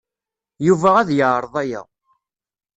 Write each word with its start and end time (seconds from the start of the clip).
Yuba 0.67 0.89
ad 1.01 1.09
yeɛreḍ 1.17 1.55
aya. 1.63 1.81